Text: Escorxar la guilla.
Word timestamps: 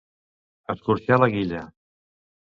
Escorxar 0.73 1.19
la 1.23 1.27
guilla. 1.35 1.61